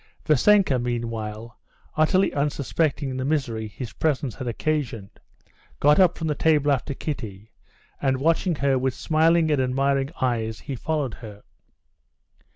[0.25, 1.59] Vassenka meanwhile,
[1.95, 5.19] utterly unsuspecting the misery his presence had occasioned,
[5.79, 7.51] got up from the table after Kitty,
[8.01, 11.43] and watching her with smiling and admiring eyes, he followed her.